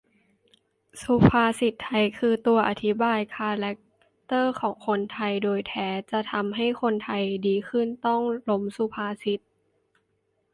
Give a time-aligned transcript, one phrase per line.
[1.03, 3.77] สุภาษิตไทยคือตัวอธิบายคาร์แร็ค
[4.25, 9.39] เตอร์ของคนไทยโดยแท้ จะทำให้คนไทยดีขึ้นต้องล้มสุภาษิต